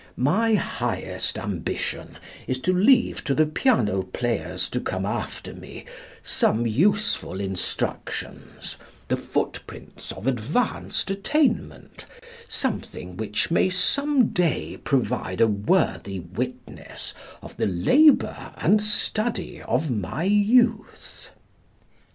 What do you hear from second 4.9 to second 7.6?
after me, some useful